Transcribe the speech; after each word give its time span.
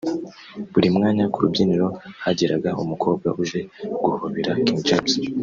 Buri 0.73 0.87
mwanya 0.95 1.25
ku 1.33 1.37
rubyiniro 1.43 1.87
hageraga 2.23 2.69
umukobwa 2.83 3.27
uje 3.41 3.59
guhobera 4.03 4.51
King 4.63 4.79
James 4.87 5.15